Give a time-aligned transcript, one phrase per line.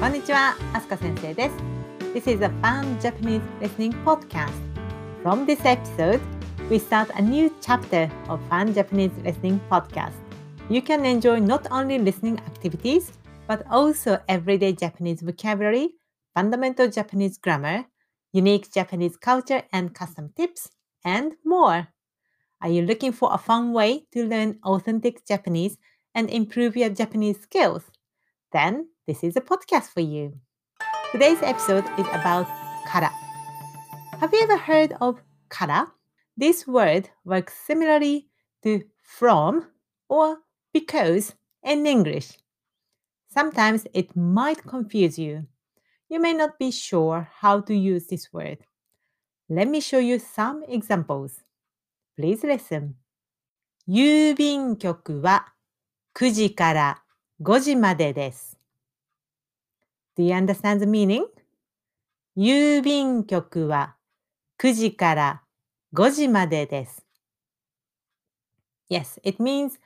[0.00, 1.55] こんにちは、アスカ先生です。
[2.13, 4.51] This is a fun Japanese listening podcast.
[5.23, 6.19] From this episode,
[6.69, 10.13] we start a new chapter of Fun Japanese Listening Podcast.
[10.69, 13.11] You can enjoy not only listening activities,
[13.47, 15.91] but also everyday Japanese vocabulary,
[16.33, 17.85] fundamental Japanese grammar,
[18.33, 20.71] unique Japanese culture and custom tips,
[21.05, 21.89] and more.
[22.61, 25.77] Are you looking for a fun way to learn authentic Japanese
[26.15, 27.83] and improve your Japanese skills?
[28.51, 30.34] Then this is a podcast for you.
[31.12, 32.46] Today's episode is about
[32.86, 33.10] kara.
[34.20, 35.20] Have you ever heard of
[35.50, 35.92] kara?
[36.36, 38.28] This word works similarly
[38.62, 39.66] to from
[40.08, 40.38] or
[40.72, 42.32] because in English.
[43.28, 45.46] Sometimes it might confuse you.
[46.08, 48.58] You may not be sure how to use this word.
[49.48, 51.42] Let me show you some examples.
[52.16, 52.96] Please listen.
[53.88, 55.52] 郵便局は
[56.14, 57.02] 9時から
[57.40, 58.58] 5時までです。
[60.20, 61.24] Do you understand the meaning?
[62.36, 63.96] 郵便局は
[64.58, 65.42] 9時から
[65.94, 67.06] 5時までです。
[68.90, 69.78] Yes, it means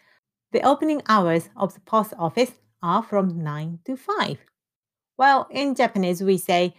[0.53, 4.39] the opening hours of the post office are from 9 to 5.
[5.17, 6.75] Well, in Japanese, we say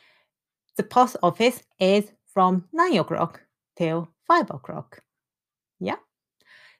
[0.78, 3.42] the post office is from 9 o'clock
[3.76, 5.02] till 5 o'clock.
[5.80, 5.98] Yeah?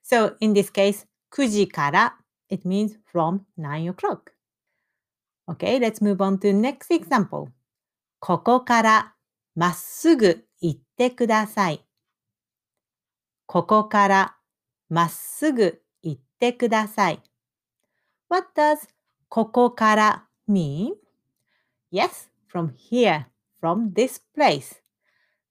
[0.02, 2.18] So in this case, 9時から
[2.50, 4.32] it means from 9 o'clock.
[5.49, 7.49] Okay, let's move on to next example.
[8.19, 9.15] ここから
[9.55, 11.85] まっすぐ行ってください。
[13.47, 14.37] ここから
[14.89, 17.23] まっすぐ行ってください。
[18.29, 18.89] What does
[19.29, 20.95] ここから mean?
[21.93, 23.27] Yes, from here,
[23.61, 24.83] from this place.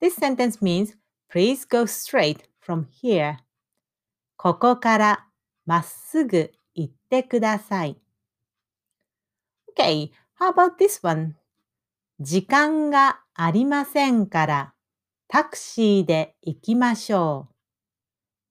[0.02, 0.98] This sentence means
[1.32, 3.38] please go straight from here.
[4.36, 5.28] ここから
[5.66, 7.98] まっすぐ行ってください。
[9.78, 11.36] Okay, how about this one?
[12.22, 14.74] 時間がありませんから
[15.28, 17.50] タクシーで行きましょ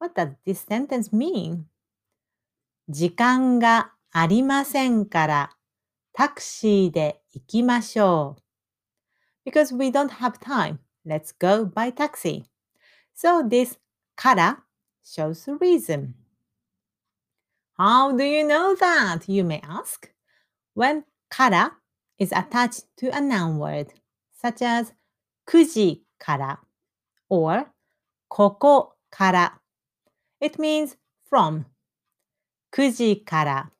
[0.00, 0.04] う。
[0.04, 1.62] What does this sentence mean?
[2.90, 5.50] 時間がありませんから
[6.12, 8.36] タクシーで行きましょ
[9.46, 9.48] う。
[9.50, 10.76] Because we don't have time,
[11.06, 12.44] let's go by taxi.
[13.16, 13.78] So this
[14.14, 14.64] から
[15.02, 16.12] shows the reason.
[17.78, 19.24] How do you know that?
[19.26, 20.10] You may ask.
[20.76, 21.77] When kara
[22.17, 23.93] is attached to a noun word,
[24.33, 24.93] such as
[25.45, 26.59] 9時から
[27.29, 27.67] or
[28.27, 29.61] ここから
[30.41, 30.97] it means
[31.29, 31.65] from
[32.71, 33.71] 9時から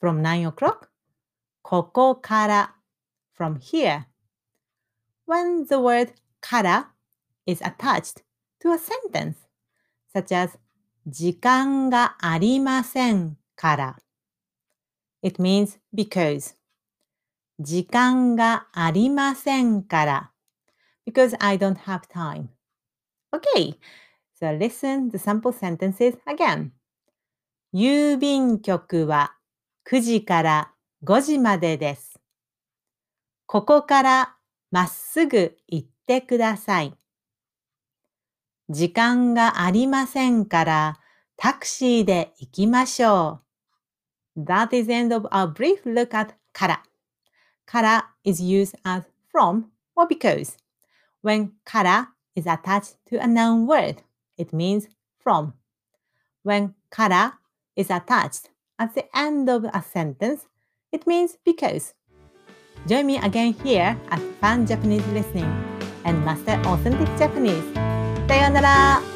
[0.00, 0.88] from 9 o'clock
[1.62, 2.74] ここから
[3.36, 4.06] from here
[5.26, 6.92] when the word から
[7.46, 8.22] is attached
[8.60, 9.36] to a sentence
[10.14, 10.58] such as
[11.06, 13.96] 時間がありませんから。
[15.22, 16.56] It means because.
[17.59, 20.31] 時間がありませんから。
[21.07, 22.49] Because I don't have time.
[23.31, 23.75] Okay,
[24.39, 26.69] so listen the sample sentences again.
[27.73, 29.33] 郵便局は
[29.89, 30.71] 9時から
[31.03, 32.19] 5時までです。
[33.45, 34.35] ここから
[34.71, 36.93] まっすぐ行ってください。
[38.69, 40.99] 時間がありませんから
[41.37, 43.39] タクシーで行きましょ
[44.35, 44.41] う。
[44.43, 46.83] That is the end of our brief look at から。
[47.66, 49.64] から is used as from
[49.96, 50.56] or because.
[51.22, 54.02] When から is attached to a noun word,
[54.36, 54.88] it means
[55.22, 55.54] from.
[56.44, 57.38] When から
[57.76, 60.46] is attached at the end of a sentence,
[60.92, 61.94] it means because.
[62.86, 65.50] Join me again here at Fun Japanese Listening
[66.04, 67.62] and Master Authentic Japanese.
[68.28, 69.15] さようなら